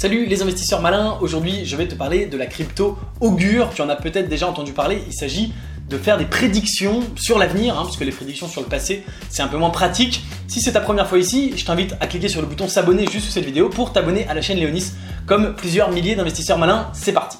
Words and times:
Salut 0.00 0.24
les 0.24 0.40
investisseurs 0.40 0.80
malins, 0.80 1.18
aujourd'hui 1.20 1.66
je 1.66 1.76
vais 1.76 1.86
te 1.86 1.94
parler 1.94 2.24
de 2.24 2.38
la 2.38 2.46
crypto 2.46 2.96
Augure, 3.20 3.68
tu 3.74 3.82
en 3.82 3.90
as 3.90 3.96
peut-être 3.96 4.30
déjà 4.30 4.48
entendu 4.48 4.72
parler, 4.72 5.02
il 5.06 5.12
s'agit 5.12 5.52
de 5.90 5.98
faire 5.98 6.16
des 6.16 6.24
prédictions 6.24 7.02
sur 7.16 7.38
l'avenir, 7.38 7.78
hein, 7.78 7.82
parce 7.82 7.98
que 7.98 8.04
les 8.04 8.10
prédictions 8.10 8.48
sur 8.48 8.62
le 8.62 8.66
passé 8.66 9.04
c'est 9.28 9.42
un 9.42 9.48
peu 9.48 9.58
moins 9.58 9.68
pratique. 9.68 10.24
Si 10.48 10.62
c'est 10.62 10.72
ta 10.72 10.80
première 10.80 11.06
fois 11.06 11.18
ici, 11.18 11.52
je 11.54 11.66
t'invite 11.66 11.96
à 12.00 12.06
cliquer 12.06 12.28
sur 12.28 12.40
le 12.40 12.46
bouton 12.46 12.66
s'abonner 12.66 13.06
juste 13.08 13.26
sous 13.26 13.32
cette 13.32 13.44
vidéo 13.44 13.68
pour 13.68 13.92
t'abonner 13.92 14.26
à 14.26 14.32
la 14.32 14.40
chaîne 14.40 14.56
Léonis, 14.56 14.92
comme 15.26 15.54
plusieurs 15.54 15.90
milliers 15.90 16.16
d'investisseurs 16.16 16.56
malins, 16.56 16.88
c'est 16.94 17.12
parti 17.12 17.36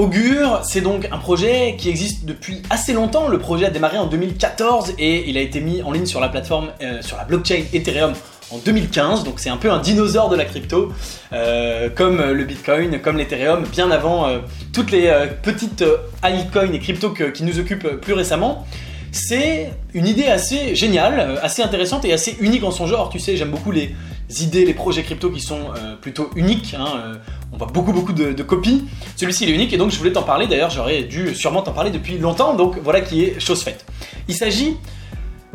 Augure, 0.00 0.62
c'est 0.64 0.80
donc 0.80 1.06
un 1.12 1.18
projet 1.18 1.76
qui 1.76 1.90
existe 1.90 2.24
depuis 2.24 2.62
assez 2.70 2.94
longtemps. 2.94 3.28
Le 3.28 3.38
projet 3.38 3.66
a 3.66 3.70
démarré 3.70 3.98
en 3.98 4.06
2014 4.06 4.94
et 4.98 5.28
il 5.28 5.36
a 5.36 5.42
été 5.42 5.60
mis 5.60 5.82
en 5.82 5.92
ligne 5.92 6.06
sur 6.06 6.20
la 6.20 6.30
plateforme, 6.30 6.70
euh, 6.80 7.02
sur 7.02 7.18
la 7.18 7.24
blockchain 7.24 7.64
Ethereum 7.74 8.14
en 8.50 8.56
2015. 8.56 9.24
Donc 9.24 9.40
c'est 9.40 9.50
un 9.50 9.58
peu 9.58 9.70
un 9.70 9.78
dinosaure 9.78 10.30
de 10.30 10.36
la 10.36 10.46
crypto, 10.46 10.90
euh, 11.34 11.90
comme 11.94 12.22
le 12.22 12.44
Bitcoin, 12.44 12.98
comme 13.02 13.18
l'Ethereum, 13.18 13.66
bien 13.70 13.90
avant 13.90 14.26
euh, 14.26 14.38
toutes 14.72 14.90
les 14.90 15.12
petites 15.42 15.84
altcoins 16.22 16.72
et 16.72 16.78
cryptos 16.78 17.12
qui 17.34 17.42
nous 17.42 17.58
occupent 17.58 18.00
plus 18.00 18.14
récemment. 18.14 18.66
C'est 19.12 19.70
une 19.92 20.06
idée 20.06 20.28
assez 20.28 20.74
géniale, 20.74 21.38
assez 21.42 21.60
intéressante 21.60 22.06
et 22.06 22.14
assez 22.14 22.38
unique 22.40 22.64
en 22.64 22.70
son 22.70 22.86
genre. 22.86 23.10
Tu 23.10 23.18
sais, 23.18 23.36
j'aime 23.36 23.50
beaucoup 23.50 23.70
les 23.70 23.94
idées, 24.40 24.64
les 24.64 24.74
projets 24.74 25.02
crypto 25.02 25.30
qui 25.30 25.40
sont 25.40 25.70
plutôt 26.00 26.30
uniques. 26.36 26.74
Hein, 26.78 27.18
on 27.52 27.56
voit 27.56 27.66
beaucoup 27.66 27.92
beaucoup 27.92 28.12
de, 28.12 28.42
copies. 28.42 28.84
Celui-ci 29.16 29.44
il 29.44 29.50
est 29.50 29.54
unique 29.54 29.72
et 29.72 29.76
donc 29.76 29.90
je 29.90 29.98
voulais 29.98 30.12
t'en 30.12 30.22
parler. 30.22 30.46
D'ailleurs, 30.46 30.70
j'aurais 30.70 31.02
dû 31.02 31.34
sûrement 31.34 31.62
t'en 31.62 31.72
parler 31.72 31.90
depuis 31.90 32.18
longtemps. 32.18 32.54
Donc 32.54 32.76
voilà 32.82 33.00
qui 33.00 33.24
est 33.24 33.40
chose 33.40 33.62
faite. 33.62 33.84
Il 34.28 34.34
s'agit 34.34 34.76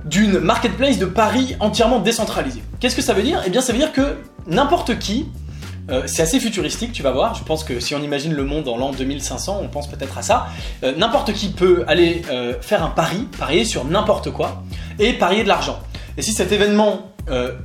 d'une 0.05 0.39
marketplace 0.39 0.99
de 0.99 1.05
paris 1.05 1.55
entièrement 1.59 1.99
décentralisée. 1.99 2.63
Qu'est-ce 2.79 2.95
que 2.95 3.01
ça 3.01 3.13
veut 3.13 3.23
dire? 3.23 3.41
Eh 3.45 3.49
bien, 3.49 3.61
ça 3.61 3.73
veut 3.73 3.79
dire 3.79 3.91
que 3.91 4.17
n'importe 4.47 4.99
qui, 4.99 5.25
euh, 5.89 6.03
c'est 6.05 6.21
assez 6.21 6.39
futuristique, 6.39 6.91
tu 6.93 7.03
vas 7.03 7.11
voir. 7.11 7.35
Je 7.35 7.43
pense 7.43 7.63
que 7.63 7.79
si 7.79 7.95
on 7.95 8.01
imagine 8.01 8.33
le 8.33 8.43
monde 8.43 8.67
en 8.67 8.77
l'an 8.77 8.91
2500, 8.91 9.59
on 9.61 9.67
pense 9.67 9.87
peut-être 9.87 10.17
à 10.17 10.21
ça. 10.21 10.47
Euh, 10.83 10.93
n'importe 10.95 11.33
qui 11.33 11.49
peut 11.49 11.83
aller 11.87 12.21
euh, 12.29 12.53
faire 12.61 12.83
un 12.83 12.89
pari, 12.89 13.27
parier 13.37 13.65
sur 13.65 13.85
n'importe 13.85 14.31
quoi, 14.31 14.63
et 14.99 15.13
parier 15.13 15.43
de 15.43 15.47
l'argent. 15.47 15.79
Et 16.17 16.21
si 16.21 16.33
cet 16.33 16.51
événement 16.51 17.11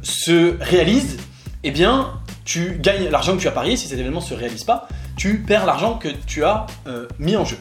se 0.02 0.56
réalise, 0.60 1.18
eh 1.62 1.70
bien, 1.70 2.12
tu 2.44 2.78
gagnes 2.80 3.08
l'argent 3.10 3.36
que 3.36 3.42
tu 3.42 3.48
as 3.48 3.52
parié, 3.52 3.76
si 3.76 3.86
cet 3.86 3.98
événement 3.98 4.20
ne 4.20 4.24
se 4.24 4.34
réalise 4.34 4.64
pas, 4.64 4.88
tu 5.16 5.38
perds 5.46 5.66
l'argent 5.66 5.98
que 5.98 6.08
tu 6.26 6.42
as 6.44 6.66
euh, 6.86 7.06
mis 7.18 7.36
en 7.36 7.44
jeu. 7.44 7.58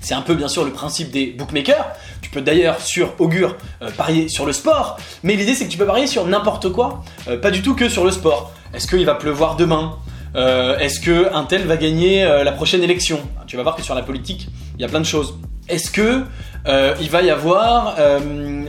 C'est 0.00 0.14
un 0.14 0.22
peu 0.22 0.34
bien 0.34 0.48
sûr 0.48 0.64
le 0.64 0.72
principe 0.72 1.10
des 1.10 1.26
bookmakers. 1.26 1.86
Tu 2.22 2.30
peux 2.30 2.40
d'ailleurs 2.40 2.80
sur 2.80 3.12
Augure 3.20 3.56
euh, 3.82 3.90
parier 3.90 4.28
sur 4.28 4.46
le 4.46 4.52
sport, 4.52 4.96
mais 5.22 5.36
l'idée 5.36 5.54
c'est 5.54 5.66
que 5.66 5.70
tu 5.70 5.78
peux 5.78 5.86
parier 5.86 6.06
sur 6.06 6.26
n'importe 6.26 6.72
quoi, 6.72 7.04
euh, 7.28 7.38
pas 7.38 7.50
du 7.50 7.62
tout 7.62 7.74
que 7.74 7.88
sur 7.88 8.04
le 8.04 8.10
sport. 8.10 8.52
Est-ce 8.74 8.86
qu'il 8.86 9.04
va 9.04 9.14
pleuvoir 9.14 9.56
demain? 9.56 9.96
Est-ce 10.34 11.00
que 11.00 11.34
un 11.34 11.44
tel 11.44 11.66
va 11.66 11.76
gagner 11.76 12.22
la 12.22 12.52
prochaine 12.52 12.82
élection? 12.82 13.18
Tu 13.46 13.56
vas 13.56 13.62
voir 13.62 13.74
que 13.74 13.82
sur 13.82 13.94
la 13.94 14.02
politique, 14.02 14.48
il 14.76 14.82
y 14.82 14.84
a 14.84 14.88
plein 14.88 15.00
de 15.00 15.06
choses. 15.06 15.34
Y 16.66 17.30
avoir, 17.30 17.96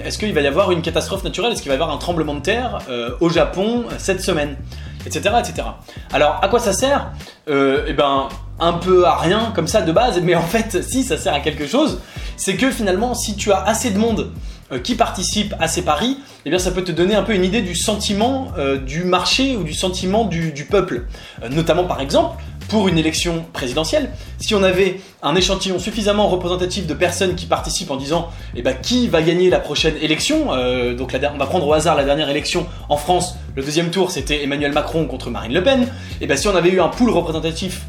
est-ce 0.06 0.18
qu'il 0.18 0.34
va 0.34 0.42
y 0.42 0.48
avoir 0.48 0.72
une 0.72 0.82
catastrophe 0.82 1.24
naturelle? 1.24 1.54
Est-ce 1.54 1.62
qu'il 1.62 1.70
va 1.70 1.76
y 1.76 1.82
avoir 1.82 1.94
un 1.94 1.98
tremblement 1.98 2.36
de 2.36 2.42
terre 2.42 2.80
au 3.20 3.30
Japon 3.30 3.86
cette 3.98 4.22
semaine? 4.22 4.58
Etc., 5.06 5.30
etc. 5.40 5.68
Alors, 6.12 6.40
à 6.42 6.48
quoi 6.50 6.60
ça 6.60 6.74
sert? 6.74 7.12
Euh, 7.50 7.86
Eh 7.88 7.94
ben, 7.94 8.28
un 8.60 8.74
peu 8.74 9.06
à 9.06 9.16
rien 9.16 9.52
comme 9.56 9.68
ça 9.68 9.82
de 9.82 9.92
base, 9.92 10.20
mais 10.22 10.36
en 10.36 10.42
fait, 10.42 10.84
si 10.88 11.04
ça 11.04 11.18
sert 11.18 11.34
à 11.34 11.40
quelque 11.40 11.68
chose, 11.68 12.00
c'est 12.36 12.56
que 12.56 12.72
finalement, 12.72 13.14
si 13.14 13.36
tu 13.36 13.52
as 13.52 13.64
assez 13.64 13.92
de 13.92 13.98
monde 13.98 14.32
euh, 14.72 14.80
qui 14.80 14.96
participe 14.96 15.56
à 15.60 15.68
ces 15.68 15.84
paris, 15.84 16.18
eh 16.46 16.50
bien 16.50 16.60
ça 16.60 16.72
peut 16.72 16.84
te 16.84 16.92
donner 16.92 17.16
un 17.16 17.24
peu 17.24 17.34
une 17.34 17.46
idée 17.46 17.62
du 17.62 17.76
sentiment 17.76 18.50
euh, 18.58 18.78
du 18.78 19.04
marché 19.04 19.56
ou 19.56 19.64
du 19.64 19.74
sentiment 19.74 20.26
du, 20.26 20.68
peuple. 20.70 21.06
notamment 21.50 21.86
par 21.86 22.02
exemple, 22.02 22.42
pour 22.70 22.88
une 22.88 22.98
élection 22.98 23.46
présidentielle, 23.52 24.12
si 24.38 24.56
on 24.56 24.64
avait 24.64 25.02
un 25.24 25.36
échantillon 25.36 25.80
suffisamment 25.80 26.30
représentatif 26.30 26.88
de 26.88 26.94
personnes 26.94 27.36
qui 27.36 27.48
participent 27.48 27.92
en 27.92 27.98
disant 27.98 28.30
eh 28.56 28.62
ben, 28.62 28.76
qui 28.80 29.08
va 29.08 29.22
gagner 29.22 29.50
la 29.50 29.60
prochaine 29.60 29.96
élection, 30.02 30.54
euh, 30.54 30.94
donc 30.94 31.14
on 31.14 31.38
va 31.38 31.46
prendre 31.48 31.68
au 31.68 31.74
hasard 31.74 31.98
la 31.98 32.06
dernière 32.06 32.30
élection 32.30 32.68
en 32.88 32.96
France, 32.96 33.36
le 33.56 33.64
deuxième 33.64 33.90
tour 33.90 34.12
c'était 34.12 34.44
Emmanuel 34.44 34.72
Macron 34.72 35.06
contre 35.06 35.32
Marine 35.32 35.54
Le 35.54 35.64
Pen, 35.64 35.82
et 35.82 35.88
eh 36.22 36.28
ben, 36.28 36.38
si 36.38 36.48
on 36.48 36.56
avait 36.56 36.70
eu 36.70 36.80
un 36.80 36.90
pool 36.90 37.10
représentatif 37.10 37.82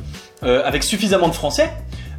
euh, 0.43 0.63
avec 0.65 0.83
suffisamment 0.83 1.29
de 1.29 1.35
Français, 1.35 1.71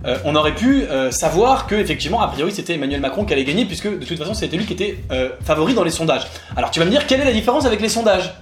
euh, 0.05 0.17
on 0.23 0.35
aurait 0.35 0.55
pu 0.55 0.85
savoir 1.11 1.67
que 1.67 1.75
effectivement 1.75 2.21
a 2.21 2.27
priori 2.27 2.51
c'était 2.51 2.75
Emmanuel 2.75 3.01
Macron 3.01 3.25
qui 3.25 3.33
allait 3.33 3.43
gagner 3.43 3.65
puisque 3.65 3.87
de 3.87 4.05
toute 4.05 4.17
façon 4.17 4.33
c'était 4.33 4.57
lui 4.57 4.65
qui 4.65 4.73
était 4.73 4.97
favori 5.43 5.73
dans 5.73 5.83
les 5.83 5.91
sondages. 5.91 6.27
Alors 6.55 6.71
tu 6.71 6.79
vas 6.79 6.85
me 6.85 6.91
dire 6.91 7.07
quelle 7.07 7.21
est 7.21 7.25
la 7.25 7.33
différence 7.33 7.65
avec 7.65 7.81
les 7.81 7.89
sondages? 7.89 8.33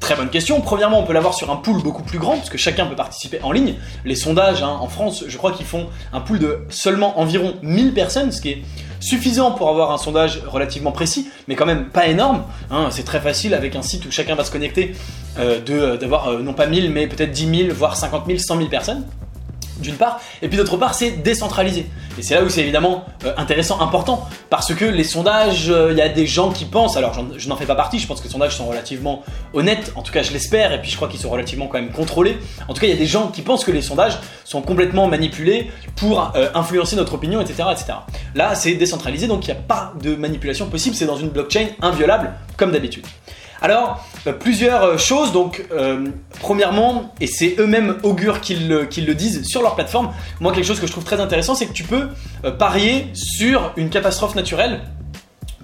Très 0.00 0.16
bonne 0.16 0.28
question. 0.28 0.60
Premièrement, 0.60 1.00
on 1.00 1.04
peut 1.04 1.12
l'avoir 1.12 1.34
sur 1.34 1.50
un 1.50 1.56
pool 1.56 1.82
beaucoup 1.82 2.02
plus 2.02 2.18
grand, 2.18 2.36
parce 2.36 2.50
que 2.50 2.58
chacun 2.58 2.86
peut 2.86 2.96
participer 2.96 3.40
en 3.42 3.52
ligne. 3.52 3.74
Les 4.04 4.16
sondages 4.16 4.62
hein, 4.62 4.76
en 4.80 4.88
France, 4.88 5.24
je 5.26 5.36
crois 5.38 5.52
qu'ils 5.52 5.66
font 5.66 5.86
un 6.12 6.20
pool 6.20 6.38
de 6.38 6.58
seulement 6.68 7.18
environ 7.18 7.54
1000 7.62 7.94
personnes, 7.94 8.30
ce 8.30 8.42
qui 8.42 8.50
est 8.50 8.62
suffisant 9.00 9.52
pour 9.52 9.68
avoir 9.68 9.92
un 9.92 9.98
sondage 9.98 10.42
relativement 10.46 10.92
précis, 10.92 11.28
mais 11.48 11.56
quand 11.56 11.66
même 11.66 11.86
pas 11.86 12.06
énorme. 12.06 12.42
Hein. 12.70 12.88
c'est 12.90 13.04
très 13.04 13.20
facile 13.20 13.54
avec 13.54 13.76
un 13.76 13.82
site 13.82 14.06
où 14.06 14.10
chacun 14.10 14.34
va 14.34 14.44
se 14.44 14.50
connecter 14.50 14.94
euh, 15.38 15.96
d'avoir 15.96 16.28
euh, 16.28 16.42
non 16.42 16.54
pas 16.54 16.66
1000, 16.66 16.90
mais 16.90 17.06
peut-être 17.06 17.30
10 17.30 17.66
000, 17.66 17.74
voire 17.74 17.96
50 17.96 18.26
000, 18.26 18.38
100 18.38 18.56
000 18.56 18.68
personnes 18.68 19.04
d'une 19.78 19.96
part, 19.96 20.20
et 20.42 20.48
puis 20.48 20.56
d'autre 20.56 20.76
part, 20.76 20.94
c'est 20.94 21.22
décentralisé. 21.22 21.86
Et 22.18 22.22
c'est 22.22 22.34
là 22.34 22.42
où 22.42 22.48
c'est 22.48 22.60
évidemment 22.60 23.04
euh, 23.24 23.34
intéressant, 23.36 23.80
important, 23.80 24.28
parce 24.50 24.74
que 24.74 24.84
les 24.84 25.04
sondages, 25.04 25.68
euh, 25.68 25.92
il 25.92 25.98
y 25.98 26.02
a 26.02 26.08
des 26.08 26.26
gens 26.26 26.50
qui 26.50 26.64
pensent, 26.64 26.96
alors 26.96 27.12
je 27.36 27.48
n'en 27.48 27.56
fais 27.56 27.66
pas 27.66 27.74
partie, 27.74 27.98
je 27.98 28.06
pense 28.06 28.20
que 28.20 28.26
les 28.26 28.32
sondages 28.32 28.56
sont 28.56 28.66
relativement 28.66 29.22
honnêtes, 29.52 29.92
en 29.96 30.02
tout 30.02 30.12
cas 30.12 30.22
je 30.22 30.32
l'espère, 30.32 30.72
et 30.72 30.80
puis 30.80 30.90
je 30.90 30.96
crois 30.96 31.08
qu'ils 31.08 31.20
sont 31.20 31.30
relativement 31.30 31.66
quand 31.66 31.78
même 31.80 31.90
contrôlés. 31.90 32.38
En 32.68 32.74
tout 32.74 32.80
cas, 32.80 32.86
il 32.86 32.90
y 32.90 32.96
a 32.96 32.98
des 32.98 33.06
gens 33.06 33.28
qui 33.28 33.42
pensent 33.42 33.64
que 33.64 33.72
les 33.72 33.82
sondages 33.82 34.18
sont 34.44 34.62
complètement 34.62 35.08
manipulés 35.08 35.70
pour 35.96 36.32
euh, 36.36 36.48
influencer 36.54 36.96
notre 36.96 37.14
opinion, 37.14 37.40
etc. 37.40 37.64
etc. 37.72 37.92
Là, 38.34 38.54
c'est 38.54 38.74
décentralisé, 38.74 39.26
donc 39.26 39.46
il 39.46 39.52
n'y 39.52 39.58
a 39.58 39.60
pas 39.60 39.92
de 40.00 40.14
manipulation 40.14 40.66
possible, 40.66 40.94
c'est 40.94 41.06
dans 41.06 41.16
une 41.16 41.28
blockchain 41.28 41.66
inviolable, 41.82 42.32
comme 42.56 42.72
d'habitude. 42.72 43.04
Alors, 43.64 44.04
euh, 44.26 44.34
plusieurs 44.34 44.82
euh, 44.82 44.98
choses. 44.98 45.32
Donc, 45.32 45.64
euh, 45.72 46.08
premièrement, 46.40 47.14
et 47.22 47.26
c'est 47.26 47.56
eux-mêmes 47.58 47.96
augures 48.02 48.42
qu'ils 48.42 48.68
le, 48.68 49.14
disent 49.14 49.42
sur 49.46 49.62
leur 49.62 49.74
plateforme, 49.74 50.12
moi, 50.38 50.52
quelque 50.52 50.66
chose 50.66 50.80
que 50.80 50.86
je 50.86 50.92
trouve 50.92 51.04
très 51.04 51.18
intéressant, 51.18 51.54
c'est 51.54 51.64
que 51.64 51.72
tu 51.72 51.84
peux 51.84 52.08
parier 52.58 53.06
sur 53.14 53.72
une 53.78 53.88
catastrophe 53.88 54.34
naturelle 54.34 54.82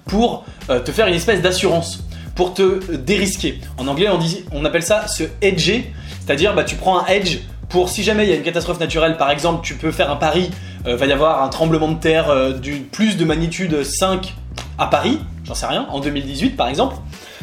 pour 0.07 0.45
te 0.67 0.91
faire 0.91 1.05
une 1.05 1.13
espèce 1.13 1.43
d'assurance, 1.43 2.03
pour 2.35 2.55
te 2.55 2.95
dérisquer. 2.95 3.61
En 3.77 3.87
anglais, 3.87 4.09
on, 4.09 4.17
dit, 4.17 4.45
on 4.51 4.65
appelle 4.65 4.81
ça 4.81 5.07
se 5.07 5.23
hedger, 5.43 5.93
c'est-à-dire 6.25 6.55
bah, 6.55 6.63
tu 6.63 6.77
prends 6.77 7.01
un 7.01 7.05
hedge 7.05 7.37
pour 7.69 7.89
si 7.89 8.01
jamais 8.01 8.25
il 8.25 8.31
y 8.31 8.33
a 8.33 8.35
une 8.35 8.41
catastrophe 8.41 8.79
naturelle, 8.79 9.15
par 9.17 9.29
exemple, 9.29 9.63
tu 9.63 9.75
peux 9.75 9.91
faire 9.91 10.09
un 10.09 10.15
pari, 10.15 10.49
va 10.85 11.05
y 11.05 11.11
avoir 11.11 11.43
un 11.43 11.49
tremblement 11.49 11.89
de 11.89 11.99
terre 11.99 12.55
du 12.59 12.77
plus 12.77 13.15
de 13.15 13.25
magnitude 13.25 13.83
5 13.83 14.33
à 14.79 14.87
Paris, 14.87 15.19
j'en 15.45 15.53
sais 15.53 15.67
rien, 15.67 15.85
en 15.89 15.99
2018 15.99 16.57
par 16.57 16.67
exemple. 16.67 16.95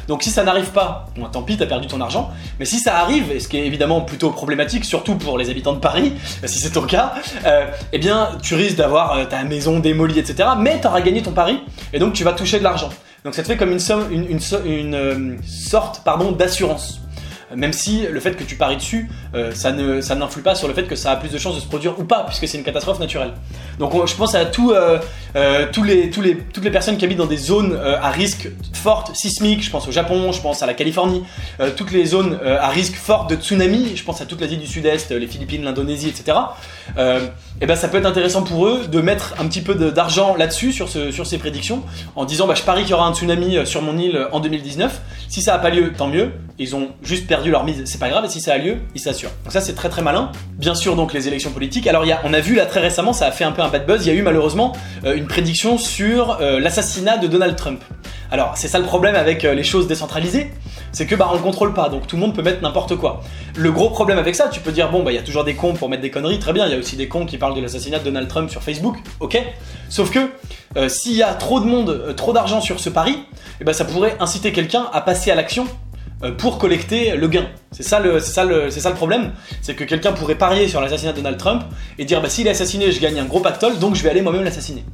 Donc 0.08 0.22
si 0.22 0.30
ça 0.30 0.42
n'arrive 0.42 0.70
pas, 0.70 1.06
bon, 1.16 1.26
tant 1.26 1.42
pis, 1.42 1.58
t'as 1.58 1.66
perdu 1.66 1.86
ton 1.86 2.00
argent. 2.00 2.30
Mais 2.58 2.64
si 2.64 2.78
ça 2.78 2.96
arrive, 2.98 3.30
et 3.30 3.40
ce 3.40 3.46
qui 3.46 3.58
est 3.58 3.66
évidemment 3.66 4.00
plutôt 4.00 4.30
problématique, 4.30 4.86
surtout 4.86 5.16
pour 5.16 5.36
les 5.36 5.50
habitants 5.50 5.74
de 5.74 5.80
Paris, 5.80 6.14
si 6.46 6.58
c'est 6.58 6.70
ton 6.70 6.82
cas, 6.82 7.12
euh, 7.44 7.66
eh 7.92 7.98
bien 7.98 8.30
tu 8.42 8.54
risques 8.54 8.76
d'avoir 8.76 9.12
euh, 9.12 9.24
ta 9.26 9.44
maison 9.44 9.78
démolie, 9.78 10.18
etc. 10.18 10.48
Mais 10.58 10.80
t'auras 10.80 11.02
gagné 11.02 11.22
ton 11.22 11.32
pari, 11.32 11.60
et 11.92 11.98
donc 11.98 12.14
tu 12.14 12.24
vas 12.24 12.32
toucher 12.32 12.58
de 12.58 12.64
l'argent. 12.64 12.88
Donc 13.24 13.34
ça 13.34 13.42
te 13.42 13.48
fait 13.48 13.58
comme 13.58 13.72
une, 13.72 13.78
somme, 13.78 14.10
une, 14.10 14.94
euh, 14.94 15.36
sorte 15.46 16.02
d'assurance 16.38 17.00
même 17.54 17.72
si 17.72 18.06
le 18.10 18.20
fait 18.20 18.32
que 18.32 18.44
tu 18.44 18.56
paries 18.56 18.76
dessus, 18.76 19.08
euh, 19.34 19.52
ça 19.54 19.72
ne 19.72 20.00
ça 20.00 20.14
n'influe 20.14 20.42
pas 20.42 20.54
sur 20.54 20.68
le 20.68 20.74
fait 20.74 20.84
que 20.84 20.96
ça 20.96 21.12
a 21.12 21.16
plus 21.16 21.30
de 21.30 21.38
chances 21.38 21.54
de 21.54 21.60
se 21.60 21.66
produire 21.66 21.98
ou 21.98 22.04
pas, 22.04 22.24
puisque 22.24 22.46
c'est 22.46 22.58
une 22.58 22.64
catastrophe 22.64 23.00
naturelle. 23.00 23.32
Donc 23.78 23.92
je 24.06 24.14
pense 24.14 24.34
à 24.34 24.44
tout, 24.44 24.72
euh, 24.72 24.98
euh, 25.36 25.66
tous 25.72 25.82
les, 25.82 26.10
tous 26.10 26.20
les, 26.20 26.36
toutes 26.36 26.64
les 26.64 26.70
personnes 26.70 26.96
qui 26.96 27.04
habitent 27.04 27.18
dans 27.18 27.26
des 27.26 27.36
zones 27.36 27.78
à 27.78 28.10
risque 28.10 28.48
forte 28.74 29.14
sismique, 29.14 29.62
je 29.62 29.70
pense 29.70 29.88
au 29.88 29.92
Japon, 29.92 30.32
je 30.32 30.40
pense 30.40 30.62
à 30.62 30.66
la 30.66 30.74
Californie, 30.74 31.22
toutes 31.76 31.90
les 31.90 32.04
zones 32.06 32.38
à 32.44 32.68
risque 32.68 32.94
fort 32.94 33.26
de 33.26 33.36
tsunami, 33.36 33.96
je 33.96 34.04
pense 34.04 34.20
à 34.20 34.26
toute 34.26 34.40
l'Asie 34.40 34.56
du 34.56 34.66
Sud-Est, 34.66 35.10
les 35.10 35.26
Philippines, 35.26 35.64
l'Indonésie, 35.64 36.08
etc. 36.08 36.38
et 37.60 37.66
ben 37.66 37.76
ça 37.76 37.88
peut 37.88 37.98
être 37.98 38.06
intéressant 38.06 38.42
pour 38.42 38.66
eux 38.66 38.86
de 38.86 39.00
mettre 39.00 39.34
un 39.38 39.46
petit 39.46 39.62
peu 39.62 39.74
d'argent 39.74 40.36
là-dessus, 40.36 40.72
sur, 40.72 40.88
ce, 40.88 41.10
sur 41.10 41.26
ces 41.26 41.38
prédictions, 41.38 41.82
en 42.16 42.24
disant 42.24 42.46
bah, 42.46 42.54
je 42.54 42.62
parie 42.62 42.82
qu'il 42.82 42.90
y 42.90 42.94
aura 42.94 43.06
un 43.06 43.14
tsunami 43.14 43.66
sur 43.66 43.82
mon 43.82 43.96
île 43.98 44.26
en 44.32 44.40
2019. 44.40 45.00
Si 45.28 45.42
ça 45.42 45.52
n'a 45.52 45.58
pas 45.58 45.70
lieu, 45.70 45.92
tant 45.92 46.08
mieux. 46.08 46.32
Ils 46.58 46.74
ont 46.74 46.88
juste 47.02 47.26
perdu 47.26 47.37
leur 47.46 47.64
mise, 47.64 47.82
c'est 47.84 47.98
pas 47.98 48.08
grave, 48.08 48.24
et 48.24 48.28
si 48.28 48.40
ça 48.40 48.52
a 48.54 48.58
lieu, 48.58 48.78
ils 48.94 49.00
s'assurent. 49.00 49.30
Donc 49.44 49.52
ça 49.52 49.60
c'est 49.60 49.74
très 49.74 49.88
très 49.88 50.02
malin. 50.02 50.32
Bien 50.58 50.74
sûr 50.74 50.96
donc 50.96 51.12
les 51.12 51.28
élections 51.28 51.50
politiques. 51.50 51.86
Alors 51.86 52.04
on 52.24 52.32
a 52.32 52.40
vu 52.40 52.54
là 52.54 52.66
très 52.66 52.80
récemment, 52.80 53.12
ça 53.12 53.26
a 53.26 53.30
fait 53.30 53.44
un 53.44 53.52
peu 53.52 53.62
un 53.62 53.68
bad 53.68 53.86
buzz, 53.86 54.04
il 54.04 54.12
y 54.12 54.16
a 54.16 54.18
eu 54.18 54.22
malheureusement 54.22 54.72
euh, 55.04 55.16
une 55.16 55.26
prédiction 55.26 55.78
sur 55.78 56.38
euh, 56.40 56.60
l'assassinat 56.60 57.18
de 57.18 57.26
Donald 57.26 57.56
Trump. 57.56 57.82
Alors 58.30 58.52
c'est 58.56 58.68
ça 58.68 58.78
le 58.78 58.84
problème 58.84 59.14
avec 59.14 59.44
euh, 59.44 59.54
les 59.54 59.62
choses 59.62 59.86
décentralisées, 59.86 60.52
c'est 60.92 61.06
que 61.06 61.14
bah 61.14 61.28
on 61.30 61.34
le 61.34 61.40
contrôle 61.40 61.72
pas, 61.72 61.88
donc 61.88 62.06
tout 62.06 62.16
le 62.16 62.22
monde 62.22 62.34
peut 62.34 62.42
mettre 62.42 62.62
n'importe 62.62 62.96
quoi. 62.96 63.22
Le 63.56 63.70
gros 63.72 63.90
problème 63.90 64.18
avec 64.18 64.34
ça, 64.34 64.48
tu 64.48 64.60
peux 64.60 64.72
dire 64.72 64.90
bon 64.90 65.02
bah 65.02 65.12
il 65.12 65.14
y 65.14 65.18
a 65.18 65.22
toujours 65.22 65.44
des 65.44 65.54
cons 65.54 65.74
pour 65.74 65.88
mettre 65.88 66.02
des 66.02 66.10
conneries, 66.10 66.38
très 66.38 66.52
bien, 66.52 66.66
il 66.66 66.72
y 66.72 66.74
a 66.74 66.78
aussi 66.78 66.96
des 66.96 67.08
cons 67.08 67.26
qui 67.26 67.38
parlent 67.38 67.54
de 67.54 67.60
l'assassinat 67.60 67.98
de 68.00 68.04
Donald 68.04 68.28
Trump 68.28 68.50
sur 68.50 68.62
Facebook, 68.62 68.96
ok. 69.20 69.42
Sauf 69.88 70.10
que 70.10 70.88
s'il 70.88 71.14
y 71.14 71.22
a 71.22 71.32
trop 71.34 71.60
de 71.60 71.64
monde, 71.64 72.14
trop 72.16 72.32
d'argent 72.32 72.60
sur 72.60 72.78
ce 72.78 72.90
pari, 72.90 73.18
eh 73.60 73.64
ben, 73.64 73.72
ça 73.72 73.84
pourrait 73.84 74.16
inciter 74.20 74.52
quelqu'un 74.52 74.86
à 74.92 75.00
passer 75.00 75.30
à 75.30 75.34
l'action 75.34 75.66
pour 76.36 76.58
collecter 76.58 77.16
le 77.16 77.28
gain. 77.28 77.46
C'est 77.70 77.82
ça 77.82 78.00
le, 78.00 78.18
c'est 78.20 78.32
ça 78.32 78.44
le, 78.44 78.70
c'est 78.70 78.80
ça 78.80 78.88
le 78.88 78.96
problème, 78.96 79.32
c'est 79.62 79.74
que 79.74 79.84
quelqu'un 79.84 80.12
pourrait 80.12 80.34
parier 80.36 80.68
sur 80.68 80.80
l'assassinat 80.80 81.12
de 81.12 81.18
Donald 81.18 81.36
Trump 81.36 81.62
et 81.98 82.04
dire 82.04 82.20
bah 82.20 82.28
s'il 82.28 82.46
est 82.46 82.50
assassiné, 82.50 82.90
je 82.90 83.00
gagne 83.00 83.20
un 83.20 83.26
gros 83.26 83.40
pactole, 83.40 83.78
donc 83.78 83.94
je 83.94 84.02
vais 84.02 84.10
aller 84.10 84.22
moi-même 84.22 84.44
l'assassiner. 84.44 84.84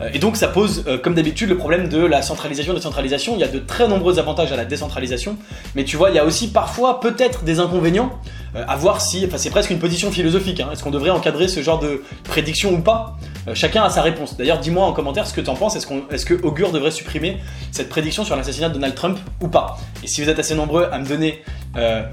Euh, 0.00 0.10
et 0.12 0.18
donc 0.18 0.36
ça 0.36 0.48
pose, 0.48 0.84
euh, 0.86 0.98
comme 0.98 1.14
d'habitude, 1.14 1.48
le 1.48 1.56
problème 1.56 1.88
de 1.88 1.98
la 1.98 2.22
centralisation, 2.22 2.74
décentralisation. 2.74 3.34
Il 3.34 3.40
y 3.40 3.44
a 3.44 3.48
de 3.48 3.58
très 3.58 3.88
nombreux 3.88 4.18
avantages 4.18 4.52
à 4.52 4.56
la 4.56 4.64
décentralisation, 4.64 5.36
mais 5.74 5.84
tu 5.84 5.96
vois, 5.96 6.10
il 6.10 6.16
y 6.16 6.18
a 6.18 6.24
aussi 6.24 6.48
parfois 6.48 7.00
peut-être 7.00 7.44
des 7.44 7.60
inconvénients. 7.60 8.10
à 8.54 8.76
voir 8.76 9.02
si, 9.02 9.22
enfin 9.26 9.36
c'est 9.36 9.50
presque 9.50 9.70
une 9.70 9.78
position 9.78 10.10
philosophique. 10.10 10.60
Hein. 10.60 10.70
Est-ce 10.72 10.82
qu'on 10.82 10.90
devrait 10.90 11.10
encadrer 11.10 11.46
ce 11.46 11.62
genre 11.62 11.78
de 11.78 12.02
prédiction 12.24 12.72
ou 12.72 12.78
pas? 12.78 13.18
Chacun 13.52 13.82
a 13.82 13.90
sa 13.90 14.00
réponse. 14.00 14.38
D'ailleurs, 14.38 14.60
dis-moi 14.60 14.84
en 14.86 14.94
commentaire 14.94 15.26
ce 15.26 15.34
que 15.34 15.42
tu 15.42 15.50
en 15.50 15.54
penses. 15.54 15.76
Est-ce, 15.76 15.86
qu'on, 15.86 16.04
est-ce 16.10 16.24
que 16.24 16.34
devrait 16.72 16.90
supprimer 16.90 17.36
cette 17.70 17.90
prédiction 17.90 18.24
sur 18.24 18.34
l'assassinat 18.34 18.70
de 18.70 18.74
Donald 18.74 18.94
Trump 18.94 19.18
ou 19.42 19.48
pas? 19.48 19.76
Et 20.02 20.06
si 20.06 20.22
vous 20.22 20.30
êtes 20.30 20.38
assez 20.38 20.54
nombreux 20.54 20.88
à 20.90 20.98
me 20.98 21.06
donner 21.06 21.42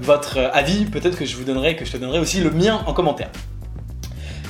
votre 0.02 0.38
avis, 0.52 0.84
peut-être 0.84 1.16
que 1.16 1.24
je 1.24 1.34
vous 1.36 1.44
donnerai, 1.44 1.76
que 1.76 1.86
je 1.86 1.92
te 1.92 1.96
donnerai 1.96 2.18
aussi 2.18 2.40
le 2.40 2.50
mien 2.50 2.82
en 2.86 2.92
commentaire. 2.92 3.30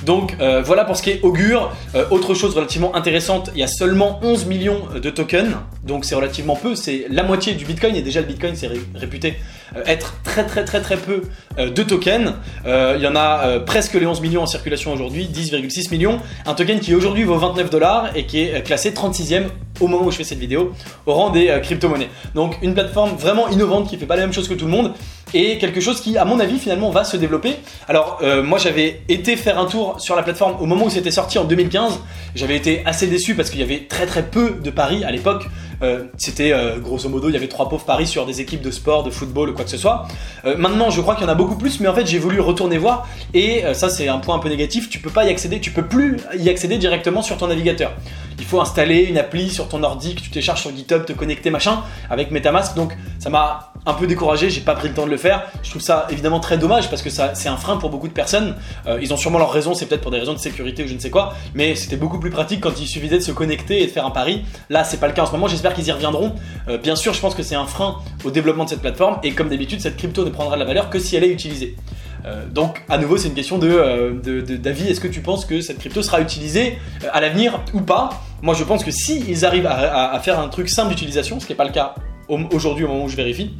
Donc 0.05 0.37
euh, 0.41 0.63
voilà 0.63 0.85
pour 0.85 0.97
ce 0.97 1.03
qui 1.03 1.11
est 1.11 1.21
Augure. 1.23 1.73
Euh, 1.95 2.05
autre 2.11 2.35
chose 2.35 2.55
relativement 2.55 2.95
intéressante, 2.95 3.51
il 3.55 3.61
y 3.61 3.63
a 3.63 3.69
seulement 3.69 4.21
11 4.23 4.47
millions 4.47 4.83
de 4.95 5.11
tokens, 5.11 5.57
donc 5.85 6.05
c'est 6.05 6.15
relativement 6.15 6.57
peu, 6.57 6.75
c'est 6.75 7.07
la 7.09 7.23
moitié 7.23 7.55
du 7.55 7.65
Bitcoin, 7.65 7.97
et 7.97 8.03
déjà 8.03 8.21
le 8.21 8.27
Bitcoin 8.27 8.55
c'est 8.57 8.71
réputé 8.95 9.37
euh, 9.77 9.83
être 9.87 10.17
très 10.23 10.45
très 10.45 10.65
très 10.65 10.81
très 10.81 10.97
peu 10.97 11.23
de 11.59 11.83
tokens. 11.83 12.35
il 12.67 13.03
y 13.03 13.07
en 13.07 13.17
a 13.17 13.61
presque 13.61 13.95
les 13.95 14.07
11 14.07 14.21
millions 14.21 14.43
en 14.43 14.47
circulation 14.47 14.93
aujourd'hui, 14.93 15.29
10,6 15.33 15.91
millions. 15.91 16.21
Un 16.47 16.55
token 16.55 16.81
qui 16.81 16.95
aujourd'hui 16.95 17.25
vaut 17.25 17.37
29 17.37 17.71
dollars 17.71 18.11
et 18.17 18.27
qui 18.27 18.41
est 18.41 18.63
classé 18.63 18.91
36e 18.91 19.45
au 19.81 19.87
moment 19.87 20.07
où 20.07 20.11
je 20.11 20.17
fais 20.17 20.25
cette 20.25 20.39
vidéo 20.39 20.73
au 21.07 21.15
rang 21.15 21.31
des 21.31 21.59
crypto-monnaies. 21.63 22.11
Donc 22.35 22.57
une 22.63 22.75
plateforme 22.75 23.17
vraiment 23.17 23.49
innovante 23.49 23.89
qui 23.89 23.97
fait 23.97 24.07
pas 24.07 24.17
la 24.17 24.23
même 24.23 24.33
chose 24.33 24.49
que 24.49 24.55
tout 24.55 24.67
le 24.67 24.71
monde 24.71 24.93
et 25.33 25.59
quelque 25.59 25.81
chose 25.81 26.01
qui, 26.01 26.17
à 26.17 26.25
mon 26.25 26.39
avis, 26.39 26.59
finalement 26.59 26.91
va 26.91 27.03
se 27.05 27.17
développer. 27.17 27.57
Alors, 27.89 28.21
moi 28.45 28.59
j'avais 28.59 29.03
été 29.09 29.37
faire 29.37 29.59
un 29.59 29.67
tour 29.67 30.01
sur 30.01 30.15
la 30.15 30.23
plateforme 30.23 30.57
au 30.61 30.67
moment 30.67 30.87
où 30.87 30.91
c'était 30.91 31.11
sorti 31.11 31.39
en 31.39 31.45
2015. 31.45 32.01
J'avais 32.37 32.57
été 32.57 32.83
assez 32.87 33.07
déçu 33.07 33.35
parce 33.35 33.51
qu'il 33.51 33.61
y 33.61 33.65
avait 33.65 33.87
très 33.89 34.07
très 34.07 34.23
peu 34.23 34.57
de 34.63 34.71
paris 34.71 35.05
à 35.05 35.11
l'époque. 35.11 35.47
Euh, 35.83 36.05
c'était 36.17 36.53
euh, 36.53 36.79
grosso 36.79 37.09
modo, 37.09 37.29
il 37.29 37.35
y 37.35 37.37
avait 37.37 37.49
trois 37.49 37.69
pauvres 37.69 37.85
paris 37.85 38.07
sur 38.07 38.27
des 38.27 38.41
équipes 38.41 38.63
de 38.63 38.71
sport, 38.71 39.03
de 39.03 39.11
football 39.11 39.51
ou 39.51 39.55
quoi 39.55 39.65
que 39.65 39.71
ce 39.71 39.77
soit. 39.77 40.07
Euh, 40.45 40.57
maintenant, 40.57 40.91
je 40.91 41.01
crois 41.01 41.15
qu'il 41.15 41.25
y 41.25 41.27
en 41.27 41.33
a 41.33 41.35
beaucoup 41.35 41.57
plus, 41.57 41.81
mais 41.81 41.89
en 41.89 41.95
fait, 41.95 42.07
j'ai 42.07 42.19
voulu 42.19 42.41
retourner 42.41 42.79
voir 42.79 43.07
et 43.33 43.65
ça, 43.75 43.89
c'est 43.89 44.09
un 44.09 44.19
point 44.19 44.37
un 44.37 44.39
peu 44.39 44.49
négatif. 44.49 44.89
Tu 44.89 44.99
peux 44.99 45.11
pas 45.11 45.25
y 45.25 45.31
accéder, 45.31 45.61
tu 45.61 45.71
peux 45.71 45.87
plus 45.87 46.19
y 46.39 46.49
accéder 46.49 46.79
directement 46.79 47.23
sur 47.23 47.37
ton 47.37 47.49
navigateur. 47.49 47.93
Il 48.39 48.45
faut 48.45 48.61
installer 48.61 49.05
une 49.05 49.19
appli 49.19 49.51
sur 49.51 49.69
ton 49.69 49.83
ordi 49.83 50.15
que 50.15 50.21
tu 50.21 50.31
télécharges 50.31 50.63
sur 50.63 50.75
GitHub, 50.75 51.05
te 51.05 51.13
connecter 51.13 51.51
machin 51.51 51.83
avec 52.11 52.31
MetaMask. 52.31 52.75
Donc, 52.75 52.97
ça 53.19 53.31
m'a 53.31 53.73
un 53.87 53.95
peu 53.95 54.07
découragé, 54.07 54.49
j'ai 54.49 54.63
pas 54.63 54.75
pris 54.75 54.89
le 54.89 54.95
temps 54.95 55.05
de 55.05 55.11
le 55.11 55.17
faire. 55.17 55.45
Je 55.63 55.71
trouve 55.71 55.83
ça 55.83 56.07
évidemment 56.11 56.41
très 56.41 56.57
dommage 56.57 56.89
parce 56.89 57.03
que 57.03 57.11
ça 57.11 57.35
c'est 57.35 57.49
un 57.49 57.57
frein 57.57 57.77
pour 57.77 57.91
beaucoup 57.91 58.09
de 58.09 58.15
personnes. 58.15 58.57
ils 59.01 59.13
ont 59.13 59.17
sûrement 59.17 59.39
leurs 59.39 59.53
raisons, 59.53 59.75
c'est 59.75 59.87
peut-être 59.87 60.01
pour 60.01 60.11
des 60.11 60.19
raisons 60.19 60.33
de 60.33 60.39
sécurité 60.39 60.85
ou 60.85 60.89
je 60.89 60.95
ne 60.95 60.99
sais 60.99 61.11
quoi, 61.11 61.35
mais 61.55 61.75
c'était 61.75 61.97
beaucoup 61.97 62.19
plus 62.19 62.31
pratique 62.31 62.61
quand 62.61 62.81
il 62.81 62.87
suffisait 62.87 63.19
de 63.19 63.23
se 63.23 63.33
connecter 63.33 63.83
et 63.83 63.87
de 63.87 63.91
faire 63.91 64.07
un 64.07 64.11
pari. 64.11 64.45
Là, 64.71 64.85
c'est 64.85 64.99
pas 64.99 65.07
le 65.07 65.13
cas 65.13 65.23
en 65.23 65.27
ce 65.27 65.33
moment, 65.33 65.49
j'espère 65.49 65.75
qu'ils 65.75 65.87
y 65.87 65.93
reviendront. 65.93 66.35
Euh, 66.69 66.79
bien 66.79 66.97
sûr, 66.97 67.13
je 67.13 67.21
pense 67.21 67.35
que 67.35 67.43
c'est 67.43 67.55
un 67.55 67.67
frein 67.67 67.99
au 68.25 68.31
développement 68.31 68.65
de 68.65 68.71
cette 68.71 68.81
plateforme 68.81 69.19
et 69.23 69.33
comme 69.33 69.49
d'habitude, 69.49 69.81
cette 69.81 69.97
crypto 69.97 70.25
ne 70.25 70.31
prendra 70.31 70.55
de 70.55 70.61
la 70.61 70.67
valeur 70.67 70.91
que 70.91 70.99
si 70.99 71.17
elle 71.17 71.25
est 71.25 71.31
utilisée. 71.31 71.77
Euh, 72.25 72.47
donc, 72.49 72.83
à 72.89 72.99
nouveau, 72.99 73.17
c'est 73.17 73.29
une 73.29 73.35
question 73.35 73.59
de, 73.59 73.69
euh, 73.69 74.43
d'avis. 74.43 74.89
Est-ce 74.89 75.01
que 75.01 75.09
tu 75.09 75.21
penses 75.21 75.45
que 75.45 75.61
cette 75.61 75.79
crypto 75.79 76.03
sera 76.03 76.21
utilisée 76.21 76.79
à 77.13 77.21
l'avenir 77.21 77.61
ou 77.75 77.81
pas? 77.81 78.23
Moi, 78.43 78.55
je 78.55 78.65
pense 78.65 78.85
que 78.85 78.91
si 78.91 79.25
ils 79.29 79.45
arrivent 79.45 79.67
à, 79.67 80.19
faire 80.21 80.39
un 80.39 80.49
truc 80.49 80.69
simple 80.69 80.91
d'utilisation, 80.91 81.41
ce 81.41 81.47
qui 81.47 81.53
n'est 81.53 81.57
pas 81.57 81.65
le 81.65 81.73
cas 81.73 81.95
aujourd'hui 82.29 82.85
au 82.85 82.89
moment 82.89 83.05
où 83.05 83.09
je 83.09 83.17
vérifie, 83.17 83.55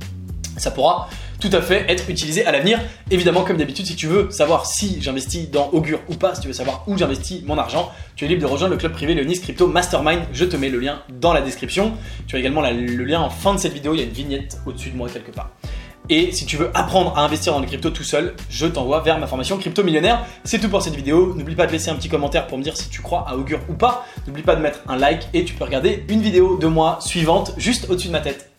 ça 0.57 0.71
pourra 0.71 1.09
tout 1.41 1.51
à 1.53 1.61
fait 1.61 1.85
être 1.91 2.09
utilisé 2.09 2.47
à 2.47 2.53
l'avenir. 2.53 2.81
Évidemment, 3.11 3.43
comme 3.43 3.57
d'habitude, 3.57 3.87
si 3.87 3.97
tu 3.97 4.07
veux 4.07 4.31
savoir 4.31 4.67
si 4.67 5.03
j'investis 5.03 5.51
dans 5.51 5.69
Augure 5.71 6.01
ou 6.09 6.15
pas, 6.15 6.35
si 6.35 6.43
tu 6.43 6.47
veux 6.47 6.55
savoir 6.55 6.85
où 6.87 6.97
j'investis 6.97 7.43
mon 7.45 7.59
argent, 7.59 7.91
tu 8.17 8.25
es 8.25 8.29
libre 8.29 8.43
de 8.43 8.47
rejoindre 8.47 8.73
le 8.73 8.79
club 8.79 8.93
privé 8.93 9.15
Leonis 9.15 9.41
Crypto 9.41 9.67
Mastermind. 9.67 10.23
Je 10.33 10.45
te 10.45 10.57
mets 10.57 10.71
le 10.71 10.79
lien 10.79 11.03
dans 11.21 11.33
la 11.33 11.43
description. 11.43 11.93
Tu 12.27 12.37
as 12.37 12.39
également 12.39 12.63
le 12.63 13.05
lien 13.05 13.21
en 13.21 13.31
fin 13.31 13.53
de 13.53 13.59
cette 13.59 13.75
vidéo. 13.75 13.95
Il 13.95 14.01
y 14.01 14.03
a 14.03 14.07
une 14.07 14.13
vignette 14.13 14.59
au-dessus 14.65 14.91
de 14.91 14.97
moi 14.97 15.09
quelque 15.09 15.33
part. 15.33 15.51
Et 16.11 16.33
si 16.33 16.45
tu 16.45 16.59
veux 16.59 16.71
apprendre 16.75 17.17
à 17.17 17.25
investir 17.25 17.55
dans 17.55 17.61
les 17.61 17.67
cryptos 17.67 17.91
tout 17.91 18.03
seul, 18.03 18.35
je 18.51 18.67
t'envoie 18.67 19.01
vers 19.01 19.19
ma 19.19 19.27
formation 19.27 19.57
Crypto 19.57 19.83
Millionnaire. 19.83 20.27
C'est 20.45 20.59
tout 20.59 20.69
pour 20.69 20.83
cette 20.83 20.95
vidéo. 20.95 21.35
N'oublie 21.35 21.55
pas 21.55 21.67
de 21.67 21.73
laisser 21.73 21.89
un 21.89 21.95
petit 21.95 22.11
commentaire 22.11 22.47
pour 22.47 22.59
me 22.59 22.63
dire 22.63 22.77
si 22.77 22.91
tu 22.91 23.01
crois 23.01 23.25
à 23.27 23.37
Augure 23.37 23.61
ou 23.71 23.73
pas. 23.73 24.05
N'oublie 24.27 24.43
pas 24.43 24.55
de 24.55 24.61
mettre 24.61 24.81
un 24.87 24.97
like 24.97 25.29
et 25.33 25.47
tu 25.47 25.55
peux 25.55 25.65
regarder 25.65 26.05
une 26.09 26.21
vidéo 26.21 26.59
de 26.59 26.67
moi 26.67 26.99
suivante 27.01 27.55
juste 27.57 27.89
au-dessus 27.89 28.09
de 28.09 28.13
ma 28.13 28.21
tête. 28.21 28.54